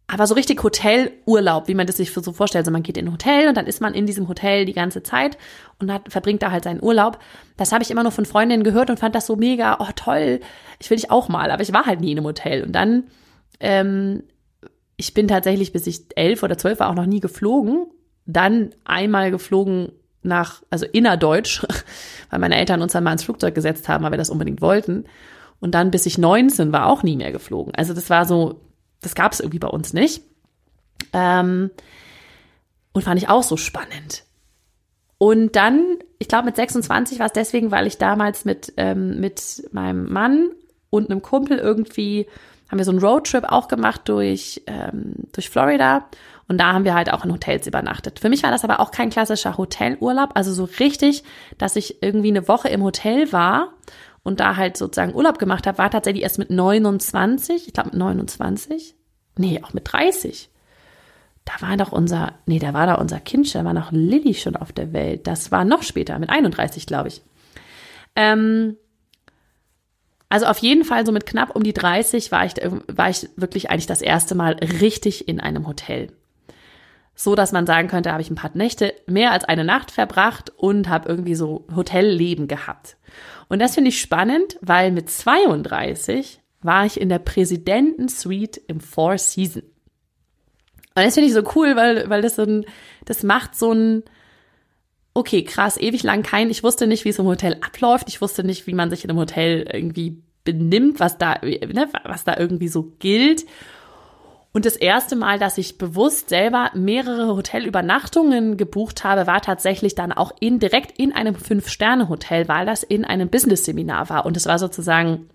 [0.08, 2.63] aber so richtig Hotelurlaub, wie man das sich so vorstellt.
[2.63, 5.04] Also man geht in ein Hotel und dann ist man in diesem Hotel die ganze
[5.04, 5.38] Zeit
[5.78, 7.19] und hat, verbringt da halt seinen Urlaub.
[7.58, 10.39] Das habe ich immer nur von Freundinnen gehört und fand das so mega, oh toll,
[10.80, 11.52] ich will dich auch mal.
[11.52, 12.63] Aber ich war halt nie in einem Hotel.
[12.63, 13.04] Und dann,
[13.60, 14.24] ähm,
[14.98, 17.86] ich bin tatsächlich, bis ich elf oder zwölf war, auch noch nie geflogen
[18.34, 21.65] dann einmal geflogen nach, also innerdeutsch,
[22.30, 25.06] weil meine Eltern uns dann mal ins Flugzeug gesetzt haben, weil wir das unbedingt wollten.
[25.60, 27.74] Und dann, bis ich 19 war, auch nie mehr geflogen.
[27.76, 28.62] Also das war so,
[29.02, 30.24] das gab es irgendwie bei uns nicht.
[31.13, 31.72] Ähm,
[32.94, 34.24] und fand ich auch so spannend.
[35.18, 39.63] Und dann, ich glaube mit 26 war es deswegen, weil ich damals mit, ähm, mit
[39.72, 40.50] meinem Mann
[40.89, 42.28] und einem Kumpel irgendwie,
[42.70, 46.08] haben wir so einen Roadtrip auch gemacht durch, ähm, durch Florida.
[46.50, 48.20] Und da haben wir halt auch in Hotels übernachtet.
[48.20, 51.24] Für mich war das aber auch kein klassischer Hotelurlaub, also so richtig,
[51.58, 53.74] dass ich irgendwie eine Woche im Hotel war
[54.24, 58.00] und da halt sozusagen Urlaub gemacht habe, war tatsächlich erst mit 29, ich glaube mit
[58.00, 58.96] 29,
[59.38, 60.50] nee, auch mit 30
[61.50, 64.56] da war doch unser, nee, da war da unser Kind da war noch Lilly schon
[64.56, 65.26] auf der Welt.
[65.26, 67.22] Das war noch später, mit 31, glaube ich.
[68.16, 68.78] Ähm,
[70.30, 72.54] also auf jeden Fall so mit knapp um die 30 war ich,
[72.88, 76.12] war ich wirklich eigentlich das erste Mal richtig in einem Hotel.
[77.22, 80.54] So, dass man sagen könnte, habe ich ein paar Nächte mehr als eine Nacht verbracht
[80.56, 82.96] und habe irgendwie so Hotelleben gehabt.
[83.50, 89.18] Und das finde ich spannend, weil mit 32 war ich in der Präsidentensuite im Four
[89.18, 89.66] Seasons.
[90.96, 92.66] Und das finde ich so cool, weil, weil das so ein,
[93.04, 94.04] das macht so ein,
[95.14, 98.46] okay, krass, ewig lang kein, ich wusste nicht, wie es im Hotel abläuft, ich wusste
[98.46, 102.70] nicht, wie man sich in einem Hotel irgendwie benimmt, was da, ne, was da irgendwie
[102.70, 103.46] so gilt.
[104.52, 110.12] Und das erste Mal, dass ich bewusst selber mehrere Hotelübernachtungen gebucht habe, war tatsächlich dann
[110.12, 114.26] auch in, direkt in einem Fünf-Sterne-Hotel, weil das in einem Business-Seminar war.
[114.26, 115.30] Und es war sozusagen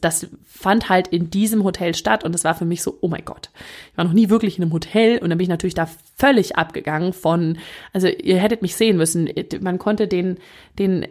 [0.00, 3.24] das fand halt in diesem Hotel statt und es war für mich so, oh mein
[3.24, 3.50] Gott.
[3.90, 6.56] Ich war noch nie wirklich in einem Hotel und dann bin ich natürlich da völlig
[6.56, 7.58] abgegangen von,
[7.92, 9.30] also ihr hättet mich sehen müssen.
[9.60, 10.38] Man konnte den,
[10.78, 11.06] den,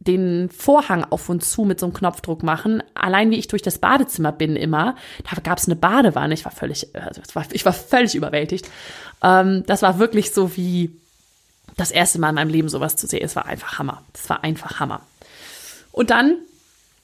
[0.00, 2.82] den Vorhang auf und zu mit so einem Knopfdruck machen.
[2.94, 4.96] Allein wie ich durch das Badezimmer bin immer,
[5.30, 6.34] da gab es eine Badewanne.
[6.34, 7.20] Ich war völlig, also
[7.52, 8.68] ich war völlig überwältigt.
[9.22, 10.90] Ähm, das war wirklich so wie
[11.76, 13.24] das erste Mal in meinem Leben sowas zu sehen.
[13.24, 14.02] Es war einfach Hammer.
[14.12, 15.00] Das war einfach Hammer.
[15.92, 16.38] Und dann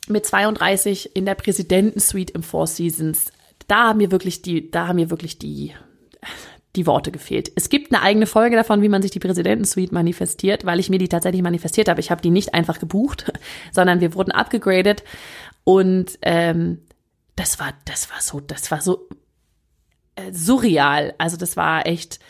[0.08, 3.32] mit 32 in der Präsidentensuite im Four Seasons.
[3.68, 5.72] Da haben mir wirklich die, da haben mir wirklich die,
[6.76, 7.52] die Worte gefehlt.
[7.54, 10.98] Es gibt eine eigene Folge davon, wie man sich die Präsidentensuite manifestiert, weil ich mir
[10.98, 12.00] die tatsächlich manifestiert habe.
[12.00, 13.32] Ich habe die nicht einfach gebucht,
[13.72, 15.04] sondern wir wurden abgegradet
[15.64, 16.82] und ähm,
[17.36, 19.08] das war, das war so, das war so
[20.16, 21.14] äh, surreal.
[21.18, 22.20] Also das war echt,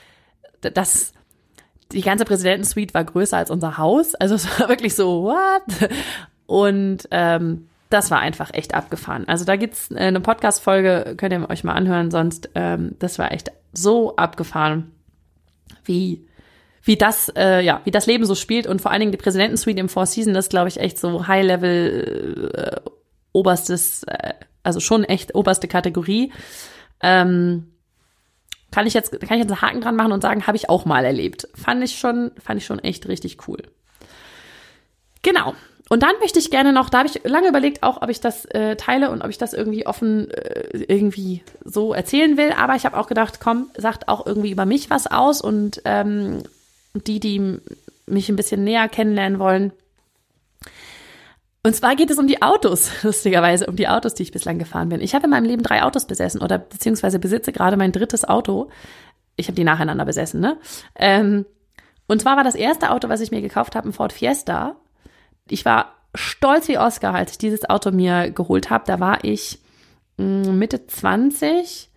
[0.60, 1.12] das,
[1.92, 4.14] die ganze Präsidentensuite war größer als unser Haus.
[4.14, 5.90] Also es war wirklich so, what?
[6.46, 9.28] Und ähm, das war einfach echt abgefahren.
[9.28, 13.32] Also da gibt's äh, eine Podcast-Folge, könnt ihr euch mal anhören, sonst ähm, das war
[13.32, 14.92] echt so abgefahren,
[15.84, 16.26] wie
[16.82, 19.80] wie das äh, ja wie das Leben so spielt und vor allen Dingen die Präsidentensuite
[19.80, 22.90] im Four Seasons, das glaube ich echt so High Level äh,
[23.32, 26.32] oberstes, äh, also schon echt oberste Kategorie.
[27.02, 27.70] Ähm,
[28.70, 30.84] kann ich jetzt kann ich jetzt einen Haken dran machen und sagen, habe ich auch
[30.84, 31.48] mal erlebt.
[31.54, 33.62] Fand ich schon fand ich schon echt richtig cool.
[35.22, 35.54] Genau.
[35.90, 38.46] Und dann möchte ich gerne noch, da habe ich lange überlegt, auch ob ich das
[38.46, 42.52] äh, teile und ob ich das irgendwie offen äh, irgendwie so erzählen will.
[42.52, 46.42] Aber ich habe auch gedacht, komm, sagt auch irgendwie über mich was aus und ähm,
[46.94, 47.58] die, die
[48.06, 49.72] mich ein bisschen näher kennenlernen wollen.
[51.62, 54.88] Und zwar geht es um die Autos, lustigerweise, um die Autos, die ich bislang gefahren
[54.88, 55.00] bin.
[55.02, 58.70] Ich habe in meinem Leben drei Autos besessen oder beziehungsweise besitze gerade mein drittes Auto.
[59.36, 60.58] Ich habe die nacheinander besessen, ne?
[60.94, 61.44] Ähm,
[62.06, 64.76] und zwar war das erste Auto, was ich mir gekauft habe, ein Ford Fiesta
[65.48, 68.84] ich war stolz wie Oscar, als ich dieses Auto mir geholt habe.
[68.86, 69.58] Da war ich
[70.16, 71.90] mm, Mitte 20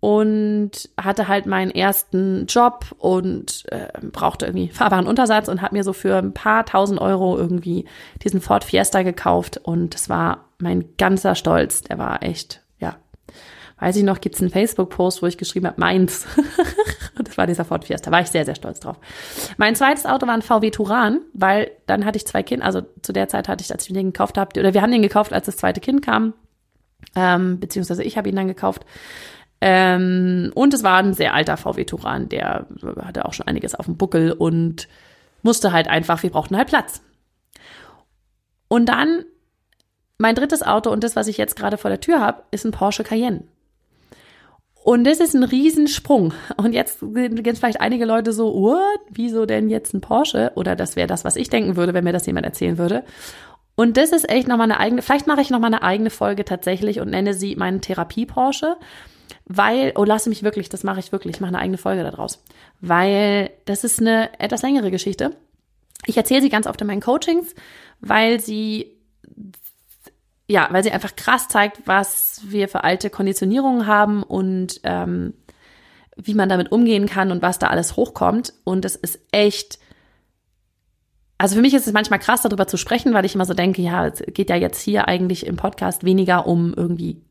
[0.00, 5.84] und hatte halt meinen ersten Job und äh, brauchte irgendwie fahrbaren Untersatz und habe mir
[5.84, 7.84] so für ein paar tausend Euro irgendwie
[8.22, 11.82] diesen Ford Fiesta gekauft und das war mein ganzer Stolz.
[11.82, 12.62] Der war echt
[13.80, 16.26] weiß ich noch, gibt's einen Facebook-Post, wo ich geschrieben habe, meins.
[17.22, 18.10] das war dieser Ford Fiesta.
[18.10, 18.98] War ich sehr, sehr stolz drauf.
[19.56, 22.66] Mein zweites Auto war ein VW Turan, weil dann hatte ich zwei Kinder.
[22.66, 25.02] Also zu der Zeit hatte ich, als ich den gekauft habe, oder wir haben den
[25.02, 26.34] gekauft, als das zweite Kind kam.
[27.16, 28.84] Ähm, beziehungsweise ich habe ihn dann gekauft.
[29.62, 32.66] Ähm, und es war ein sehr alter VW Turan, der
[33.02, 34.88] hatte auch schon einiges auf dem Buckel und
[35.42, 37.02] musste halt einfach, wir brauchten halt Platz.
[38.68, 39.24] Und dann
[40.18, 42.72] mein drittes Auto und das, was ich jetzt gerade vor der Tür habe, ist ein
[42.72, 43.44] Porsche Cayenne.
[44.90, 46.34] Und das ist ein Riesensprung.
[46.56, 46.98] Und jetzt
[47.44, 48.98] jetzt vielleicht einige Leute so, what?
[49.08, 50.50] Wieso denn jetzt ein Porsche?
[50.56, 53.04] Oder das wäre das, was ich denken würde, wenn mir das jemand erzählen würde.
[53.76, 56.98] Und das ist echt nochmal eine eigene, vielleicht mache ich nochmal eine eigene Folge tatsächlich
[56.98, 58.78] und nenne sie meinen Therapie-Porsche.
[59.44, 62.42] Weil, oh, lasse mich wirklich, das mache ich wirklich, ich mache eine eigene Folge daraus.
[62.80, 65.36] Weil das ist eine etwas längere Geschichte.
[66.06, 67.54] Ich erzähle sie ganz oft in meinen Coachings,
[68.00, 68.96] weil sie
[70.50, 75.32] ja, weil sie einfach krass zeigt, was wir für alte Konditionierungen haben und ähm,
[76.16, 78.52] wie man damit umgehen kann und was da alles hochkommt.
[78.64, 79.78] Und es ist echt,
[81.38, 83.80] also für mich ist es manchmal krass, darüber zu sprechen, weil ich immer so denke,
[83.80, 87.22] ja, es geht ja jetzt hier eigentlich im Podcast weniger um irgendwie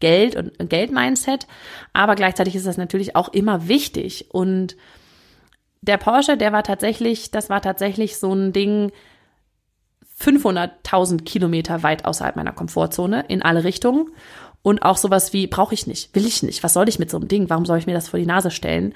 [0.00, 1.46] Geld und Geldmindset,
[1.92, 4.74] aber gleichzeitig ist das natürlich auch immer wichtig und
[5.82, 8.90] der Porsche, der war tatsächlich, das war tatsächlich so ein Ding,
[10.20, 14.10] 500.000 Kilometer weit außerhalb meiner Komfortzone in alle Richtungen.
[14.62, 17.16] Und auch sowas wie, brauche ich nicht, will ich nicht, was soll ich mit so
[17.16, 18.94] einem Ding, warum soll ich mir das vor die Nase stellen?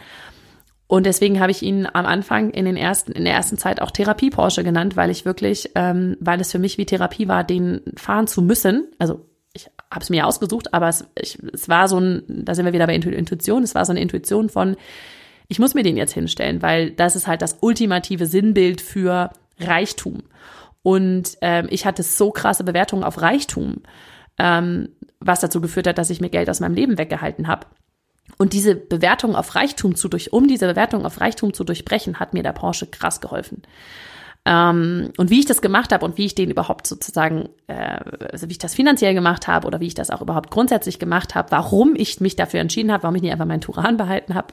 [0.89, 3.91] Und deswegen habe ich ihn am Anfang in, den ersten, in der ersten Zeit auch
[3.91, 7.81] Therapie Porsche genannt, weil ich wirklich, ähm, weil es für mich wie Therapie war, den
[7.97, 8.89] fahren zu müssen.
[8.99, 12.67] Also ich habe es mir ausgesucht, aber es, ich, es war so ein, da sind
[12.67, 14.77] wir wieder bei Intuition, es war so eine Intuition von,
[15.49, 20.25] ich muss mir den jetzt hinstellen, weil das ist halt das ultimative Sinnbild für Reichtum.
[20.83, 23.83] Und ähm, ich hatte so krasse Bewertungen auf Reichtum,
[24.39, 24.89] ähm,
[25.21, 27.67] was dazu geführt hat, dass ich mir Geld aus meinem Leben weggehalten habe.
[28.39, 32.35] Und diese Bewertung auf Reichtum zu durch, um diese Bewertung auf Reichtum zu durchbrechen, hat
[32.35, 33.63] mir der Porsche krass geholfen.
[34.45, 38.01] Ähm, und wie ich das gemacht habe und wie ich den überhaupt sozusagen, äh,
[38.33, 41.37] also wie ich das finanziell gemacht habe oder wie ich das auch überhaupt grundsätzlich gemacht
[41.37, 44.53] habe, warum ich mich dafür entschieden habe, warum ich nicht einfach meinen Turan behalten habe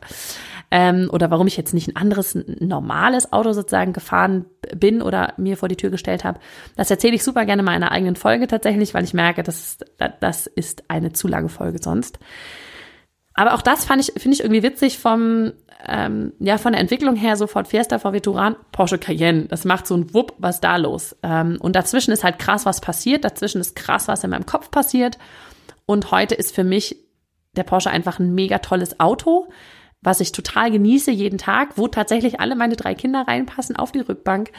[0.72, 5.58] ähm, oder warum ich jetzt nicht ein anderes normales Auto sozusagen gefahren bin oder mir
[5.58, 6.40] vor die Tür gestellt habe,
[6.76, 9.78] das erzähle ich super gerne mal in einer eigenen Folge tatsächlich, weil ich merke, das,
[10.20, 12.20] das ist eine zu lange Folge sonst.
[13.34, 15.54] Aber auch das fand ich, finde ich irgendwie witzig vom,
[15.88, 19.46] ähm, ja, von der Entwicklung her sofort Fiesta, VW Touran, Porsche Cayenne.
[19.46, 21.16] Das macht so ein Wupp, was da los?
[21.24, 23.24] Ähm, und dazwischen ist halt krass, was passiert.
[23.24, 25.18] Dazwischen ist krass, was in meinem Kopf passiert.
[25.86, 26.98] Und heute ist für mich
[27.56, 29.48] der Porsche einfach ein mega tolles Auto,
[30.02, 34.00] was ich total genieße jeden Tag, wo tatsächlich alle meine drei Kinder reinpassen auf die
[34.00, 34.52] Rückbank.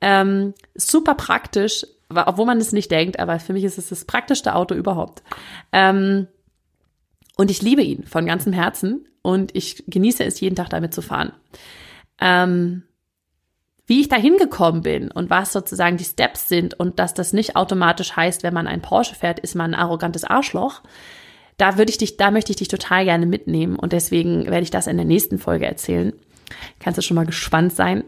[0.00, 4.54] Ähm, super praktisch, obwohl man es nicht denkt, aber für mich ist es das praktischste
[4.54, 5.22] Auto überhaupt.
[5.72, 6.26] Ähm,
[7.36, 11.00] und ich liebe ihn von ganzem Herzen und ich genieße es, jeden Tag damit zu
[11.00, 11.32] fahren.
[12.20, 12.82] Ähm,
[13.86, 17.56] wie ich da hingekommen bin und was sozusagen die Steps sind und dass das nicht
[17.56, 20.82] automatisch heißt, wenn man ein Porsche fährt, ist man ein arrogantes Arschloch.
[21.58, 24.70] Da würde ich dich, da möchte ich dich total gerne mitnehmen und deswegen werde ich
[24.70, 26.12] das in der nächsten Folge erzählen.
[26.80, 28.04] Kannst du schon mal gespannt sein.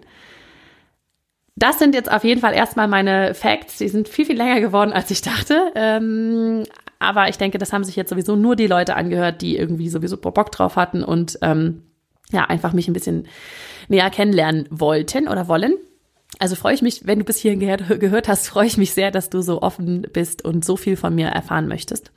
[1.56, 3.78] Das sind jetzt auf jeden Fall erstmal meine Facts.
[3.78, 5.72] Die sind viel, viel länger geworden, als ich dachte.
[5.76, 6.64] Ähm,
[6.98, 10.16] aber ich denke, das haben sich jetzt sowieso nur die Leute angehört, die irgendwie sowieso
[10.16, 11.82] Bock drauf hatten und ähm,
[12.32, 13.28] ja, einfach mich ein bisschen
[13.88, 15.74] näher kennenlernen wollten oder wollen.
[16.38, 19.10] Also freue ich mich, wenn du bis hierhin gehört, gehört hast, freue ich mich sehr,
[19.10, 22.10] dass du so offen bist und so viel von mir erfahren möchtest.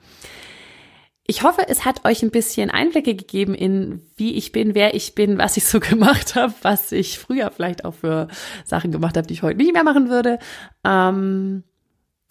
[1.29, 5.13] Ich hoffe, es hat euch ein bisschen Einblicke gegeben in, wie ich bin, wer ich
[5.13, 8.29] bin, was ich so gemacht habe, was ich früher vielleicht auch für
[8.63, 10.39] Sachen gemacht habe, die ich heute nicht mehr machen würde.
[10.85, 11.63] Ähm,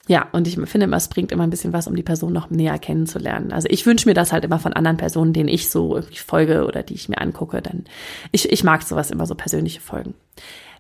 [0.09, 2.79] ja, und ich finde es bringt immer ein bisschen was, um die Person noch näher
[2.79, 3.53] kennenzulernen.
[3.53, 6.65] Also ich wünsche mir das halt immer von anderen Personen, denen ich so irgendwie folge
[6.65, 7.61] oder die ich mir angucke.
[7.61, 7.85] Dann
[8.31, 10.15] ich, ich mag sowas immer so persönliche Folgen.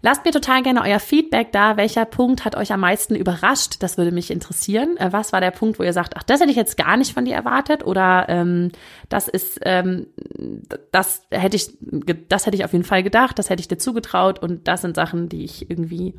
[0.06, 1.76] Lasst mir total gerne euer Feedback da.
[1.76, 3.82] Welcher Punkt hat euch am meisten überrascht?
[3.82, 4.96] Das würde mich interessieren.
[4.98, 7.12] Äh, was war der Punkt, wo ihr sagt, ach, das hätte ich jetzt gar nicht
[7.12, 7.84] von dir erwartet?
[7.84, 8.70] Oder ähm,
[9.08, 10.06] das ist, ähm,
[10.92, 11.76] das hätte ich,
[12.28, 14.94] das hätte ich auf jeden Fall gedacht, das hätte ich dir zugetraut und das sind
[14.94, 16.14] Sachen, die ich irgendwie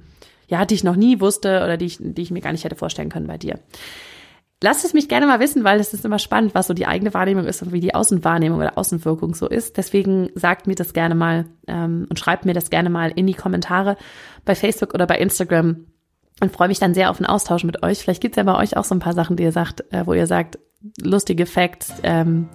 [0.49, 2.75] ja, die ich noch nie wusste oder die ich, die ich mir gar nicht hätte
[2.75, 3.59] vorstellen können bei dir.
[4.63, 7.13] Lasst es mich gerne mal wissen, weil es ist immer spannend, was so die eigene
[7.13, 9.77] Wahrnehmung ist und wie die Außenwahrnehmung oder Außenwirkung so ist.
[9.77, 13.35] Deswegen sagt mir das gerne mal ähm, und schreibt mir das gerne mal in die
[13.35, 13.97] Kommentare
[14.45, 15.85] bei Facebook oder bei Instagram
[16.41, 17.99] und freue mich dann sehr auf einen Austausch mit euch.
[17.99, 20.13] Vielleicht gibt's ja bei euch auch so ein paar Sachen, die ihr sagt, äh, wo
[20.13, 20.57] ihr sagt,
[20.99, 22.49] lustige Facts, ähm,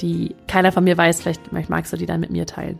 [0.00, 1.20] die keiner von mir weiß.
[1.20, 2.78] Vielleicht magst du die dann mit mir teilen.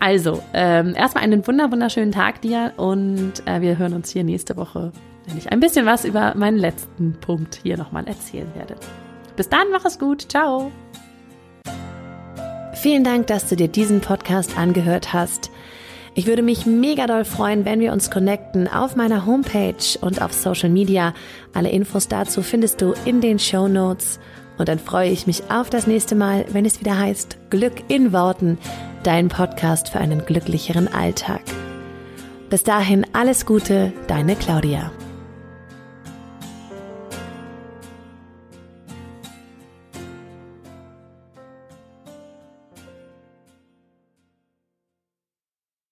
[0.00, 4.56] Also, ähm, erstmal einen wunder wunderschönen Tag dir und äh, wir hören uns hier nächste
[4.56, 4.92] Woche,
[5.28, 8.76] wenn ich ein bisschen was über meinen letzten Punkt hier nochmal erzählen werde.
[9.36, 10.30] Bis dann, mach es gut.
[10.30, 10.72] Ciao.
[12.74, 15.50] Vielen Dank, dass du dir diesen Podcast angehört hast.
[16.14, 20.32] Ich würde mich mega doll freuen, wenn wir uns connecten auf meiner Homepage und auf
[20.32, 21.14] Social Media.
[21.54, 24.18] Alle Infos dazu findest du in den Show Notes.
[24.58, 28.12] Und dann freue ich mich auf das nächste Mal, wenn es wieder heißt Glück in
[28.12, 28.58] Worten
[29.04, 31.42] dein Podcast für einen glücklicheren Alltag.
[32.50, 34.90] Bis dahin alles Gute, deine Claudia.